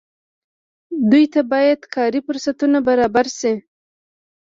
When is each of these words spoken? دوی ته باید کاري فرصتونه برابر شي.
دوی 1.11 1.25
ته 1.33 1.39
باید 1.51 1.79
کاري 1.95 2.19
فرصتونه 2.27 2.79
برابر 2.87 3.25
شي. 3.39 3.53